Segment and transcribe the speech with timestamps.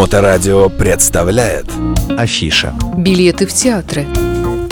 [0.00, 1.66] Моторадио представляет.
[2.16, 2.72] Афиша.
[2.96, 4.06] Билеты в театры.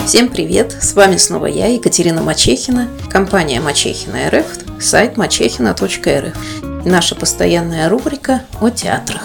[0.06, 0.74] Всем привет!
[0.80, 4.46] С вами снова я, Екатерина Мачехина, компания Мачехина РФ,
[4.80, 9.20] сайт мачехина.рф и наша постоянная рубрика о театрах.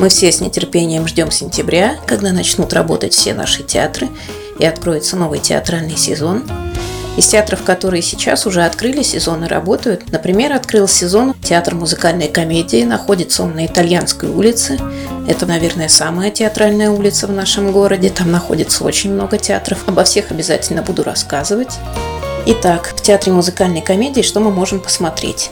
[0.00, 4.08] Мы все с нетерпением ждем сентября, когда начнут работать все наши театры
[4.58, 6.42] и откроется новый театральный сезон–
[7.16, 10.10] из театров, которые сейчас уже открыли сезоны, работают.
[10.12, 14.78] Например, открыл сезон театр музыкальной комедии, находится он на Итальянской улице.
[15.26, 18.10] Это, наверное, самая театральная улица в нашем городе.
[18.10, 19.84] Там находится очень много театров.
[19.86, 21.78] Обо всех обязательно буду рассказывать.
[22.44, 25.50] Итак, в театре музыкальной комедии что мы можем посмотреть?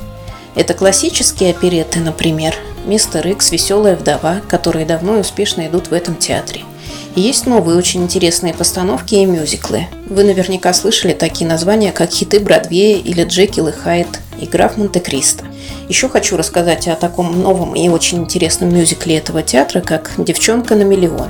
[0.54, 2.54] Это классические опереты, например,
[2.84, 6.60] «Мистер Икс», «Веселая вдова», которые давно и успешно идут в этом театре–
[7.20, 9.86] есть новые очень интересные постановки и мюзиклы.
[10.08, 14.08] Вы наверняка слышали такие названия, как «Хиты Бродвея» или «Джекил и Хайд»
[14.40, 15.44] и «Граф Монте-Кристо».
[15.88, 20.82] Еще хочу рассказать о таком новом и очень интересном мюзикле этого театра, как «Девчонка на
[20.82, 21.28] миллион».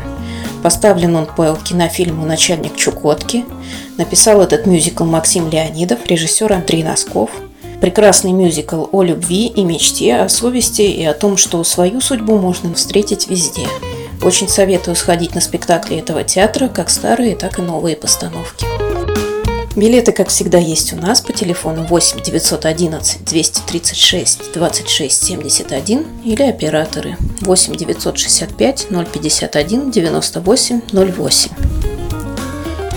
[0.63, 3.45] Поставлен он по кинофильму «Начальник Чукотки».
[3.99, 7.31] Написал этот мюзикл Максим Леонидов, режиссер Андрей Носков.
[7.83, 12.73] Прекрасный мюзикл о любви и мечте, о совести и о том, что свою судьбу можно
[12.73, 13.67] встретить везде.
[14.25, 18.65] Очень советую сходить на спектакли этого театра, как старые, так и новые постановки.
[19.77, 27.19] Билеты, как всегда, есть у нас по телефону 8 911 236 26 71 или операторы
[27.43, 31.51] 8 965 051 98 08.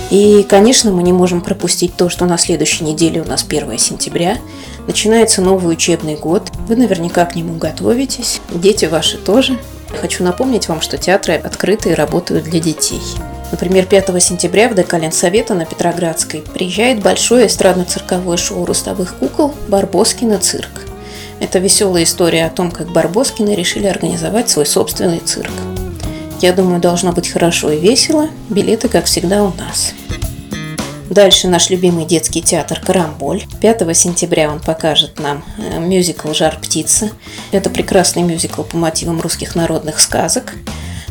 [0.10, 4.38] И, конечно, мы не можем пропустить то, что на следующей неделе у нас 1 сентября.
[4.88, 6.44] Начинается новый учебный год.
[6.70, 8.40] Вы наверняка к нему готовитесь.
[8.54, 9.60] Дети ваши тоже.
[9.90, 13.02] Хочу напомнить вам, что театры открыты и работают для детей.
[13.52, 20.40] Например, 5 сентября в ДК Ленсовета на Петроградской приезжает большое эстрадно-цирковое шоу рустовых кукол «Барбоскина
[20.40, 20.82] цирк».
[21.40, 25.52] Это веселая история о том, как Барбоскины решили организовать свой собственный цирк.
[26.42, 28.28] Я думаю, должно быть хорошо и весело.
[28.50, 29.94] Билеты, как всегда, у нас.
[31.10, 33.44] Дальше наш любимый детский театр «Карамболь».
[33.62, 37.12] 5 сентября он покажет нам э, мюзикл «Жар птицы».
[37.52, 40.54] Это прекрасный мюзикл по мотивам русских народных сказок.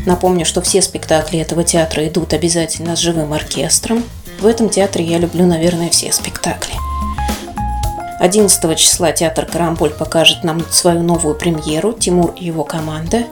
[0.04, 4.04] Напомню, что все спектакли этого театра идут обязательно с живым оркестром.
[4.38, 6.74] В этом театре я люблю, наверное, все спектакли.
[8.20, 13.24] 11 числа театр «Карамболь» покажет нам свою новую премьеру «Тимур и его команда».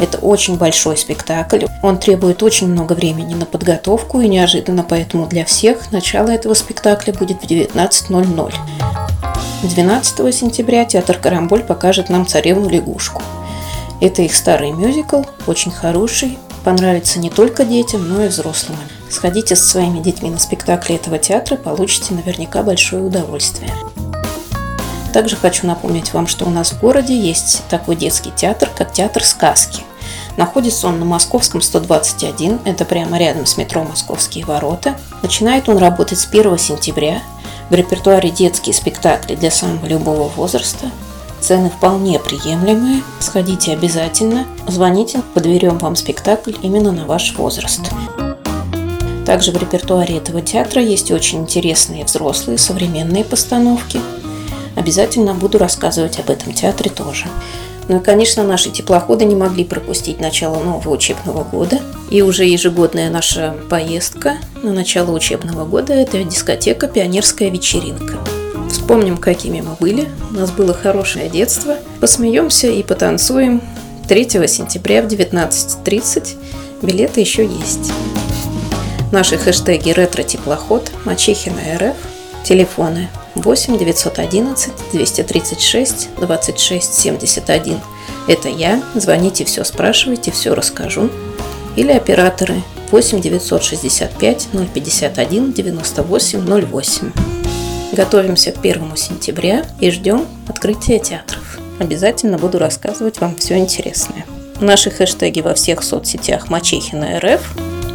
[0.00, 1.66] Это очень большой спектакль.
[1.82, 7.12] Он требует очень много времени на подготовку и неожиданно поэтому для всех начало этого спектакля
[7.12, 8.54] будет в 19.00.
[9.62, 13.22] 12 сентября театр «Карамболь» покажет нам «Царевну-лягушку».
[14.00, 18.78] Это их старый мюзикл, очень хороший, понравится не только детям, но и взрослым.
[19.10, 23.72] Сходите со своими детьми на спектакли этого театра, получите наверняка большое удовольствие.
[25.12, 29.24] Также хочу напомнить вам, что у нас в городе есть такой детский театр, как театр
[29.24, 29.82] сказки.
[30.38, 34.96] Находится он на Московском 121, это прямо рядом с метро «Московские ворота».
[35.20, 37.22] Начинает он работать с 1 сентября.
[37.70, 40.92] В репертуаре детские спектакли для самого любого возраста.
[41.40, 43.02] Цены вполне приемлемые.
[43.18, 44.46] Сходите обязательно.
[44.68, 47.90] Звоните, подберем вам спектакль именно на ваш возраст.
[49.26, 54.00] Также в репертуаре этого театра есть очень интересные взрослые современные постановки.
[54.76, 57.26] Обязательно буду рассказывать об этом театре тоже.
[57.88, 61.80] Ну конечно, наши теплоходы не могли пропустить начало нового учебного года.
[62.10, 68.18] И уже ежегодная наша поездка на начало учебного года– это дискотека «Пионерская вечеринка».
[68.70, 70.06] Вспомним, какими мы были.
[70.30, 71.76] У нас было хорошее детство.
[72.00, 73.62] Посмеемся и потанцуем
[74.06, 76.36] 3 сентября в 19.30.
[76.82, 77.90] Билеты еще есть.
[79.12, 81.96] Наши хэштеги «Ретро-теплоход», «Мачехина РФ»,
[82.44, 87.80] телефоны 8 911 236 26 71.
[88.26, 88.82] Это я.
[88.94, 91.08] Звоните, все спрашивайте, все расскажу.
[91.76, 97.12] Или операторы 8 965 051 98 08.
[97.92, 101.58] Готовимся к 1 сентября и ждем открытия театров.
[101.78, 104.26] Обязательно буду рассказывать вам все интересное.
[104.60, 107.40] Наши хэштеги во всех соцсетях Мачехина РФ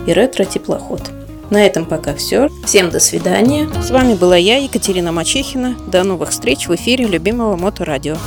[0.08, 1.12] и Ретро Теплоход.
[1.54, 2.50] На этом пока все.
[2.66, 3.70] Всем до свидания.
[3.80, 5.76] С вами была я, Екатерина Мачехина.
[5.86, 8.18] До новых встреч в эфире любимого Моторадио.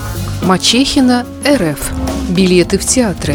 [0.44, 1.90] Мачехина РФ.
[2.28, 3.34] Билеты в театры.